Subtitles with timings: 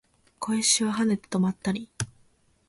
[0.39, 1.87] 小石は跳ねて止まったり